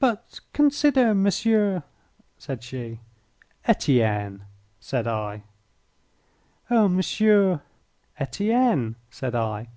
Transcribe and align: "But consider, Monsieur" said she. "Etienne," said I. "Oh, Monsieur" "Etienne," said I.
"But 0.00 0.40
consider, 0.52 1.14
Monsieur" 1.14 1.84
said 2.40 2.64
she. 2.64 2.98
"Etienne," 3.68 4.44
said 4.80 5.06
I. 5.06 5.44
"Oh, 6.68 6.88
Monsieur" 6.88 7.62
"Etienne," 8.18 8.96
said 9.10 9.36
I. 9.36 9.68